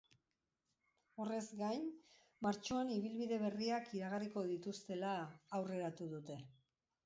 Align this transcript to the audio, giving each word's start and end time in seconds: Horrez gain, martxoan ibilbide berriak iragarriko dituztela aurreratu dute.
Horrez 1.25 1.41
gain, 1.59 1.85
martxoan 2.47 2.93
ibilbide 2.95 3.39
berriak 3.45 3.95
iragarriko 4.01 4.47
dituztela 4.51 5.15
aurreratu 5.61 6.13
dute. 6.19 6.45